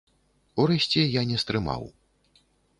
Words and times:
Урэшце 0.63 1.05
я 1.19 1.23
не 1.33 1.37
стрымаў. 1.45 1.83